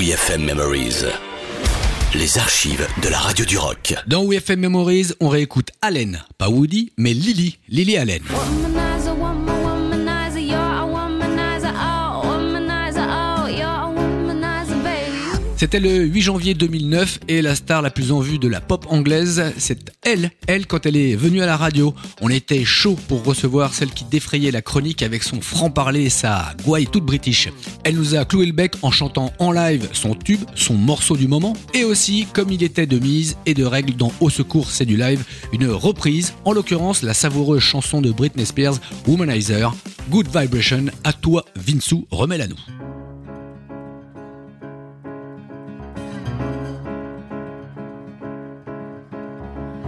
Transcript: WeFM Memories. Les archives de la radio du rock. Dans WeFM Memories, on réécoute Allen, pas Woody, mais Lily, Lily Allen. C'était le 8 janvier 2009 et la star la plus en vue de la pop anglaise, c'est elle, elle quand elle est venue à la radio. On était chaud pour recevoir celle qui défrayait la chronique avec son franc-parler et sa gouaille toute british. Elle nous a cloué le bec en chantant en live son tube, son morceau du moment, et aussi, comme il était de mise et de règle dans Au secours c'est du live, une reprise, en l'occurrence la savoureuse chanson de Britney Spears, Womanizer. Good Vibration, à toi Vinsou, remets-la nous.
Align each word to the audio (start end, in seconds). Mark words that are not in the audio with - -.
WeFM 0.00 0.46
Memories. 0.46 1.04
Les 2.14 2.38
archives 2.38 2.88
de 3.02 3.10
la 3.10 3.18
radio 3.18 3.44
du 3.44 3.58
rock. 3.58 3.94
Dans 4.06 4.24
WeFM 4.24 4.58
Memories, 4.58 5.08
on 5.20 5.28
réécoute 5.28 5.72
Allen, 5.82 6.24
pas 6.38 6.48
Woody, 6.48 6.90
mais 6.96 7.12
Lily, 7.12 7.58
Lily 7.68 7.98
Allen. 7.98 8.22
C'était 15.60 15.78
le 15.78 16.04
8 16.04 16.22
janvier 16.22 16.54
2009 16.54 17.20
et 17.28 17.42
la 17.42 17.54
star 17.54 17.82
la 17.82 17.90
plus 17.90 18.12
en 18.12 18.20
vue 18.20 18.38
de 18.38 18.48
la 18.48 18.62
pop 18.62 18.86
anglaise, 18.88 19.52
c'est 19.58 19.92
elle, 20.02 20.30
elle 20.46 20.66
quand 20.66 20.86
elle 20.86 20.96
est 20.96 21.14
venue 21.14 21.42
à 21.42 21.46
la 21.46 21.58
radio. 21.58 21.94
On 22.22 22.30
était 22.30 22.64
chaud 22.64 22.96
pour 23.08 23.22
recevoir 23.26 23.74
celle 23.74 23.90
qui 23.90 24.04
défrayait 24.04 24.52
la 24.52 24.62
chronique 24.62 25.02
avec 25.02 25.22
son 25.22 25.42
franc-parler 25.42 26.04
et 26.04 26.08
sa 26.08 26.54
gouaille 26.64 26.86
toute 26.86 27.04
british. 27.04 27.50
Elle 27.84 27.96
nous 27.96 28.14
a 28.14 28.24
cloué 28.24 28.46
le 28.46 28.52
bec 28.52 28.72
en 28.80 28.90
chantant 28.90 29.34
en 29.38 29.52
live 29.52 29.86
son 29.92 30.14
tube, 30.14 30.40
son 30.54 30.72
morceau 30.72 31.14
du 31.14 31.28
moment, 31.28 31.54
et 31.74 31.84
aussi, 31.84 32.26
comme 32.32 32.50
il 32.50 32.62
était 32.62 32.86
de 32.86 32.98
mise 32.98 33.36
et 33.44 33.52
de 33.52 33.66
règle 33.66 33.94
dans 33.96 34.14
Au 34.20 34.30
secours 34.30 34.70
c'est 34.70 34.86
du 34.86 34.96
live, 34.96 35.22
une 35.52 35.68
reprise, 35.68 36.32
en 36.46 36.54
l'occurrence 36.54 37.02
la 37.02 37.12
savoureuse 37.12 37.60
chanson 37.60 38.00
de 38.00 38.10
Britney 38.10 38.46
Spears, 38.46 38.78
Womanizer. 39.06 39.74
Good 40.08 40.28
Vibration, 40.34 40.86
à 41.04 41.12
toi 41.12 41.44
Vinsou, 41.54 42.06
remets-la 42.10 42.46
nous. 42.46 42.79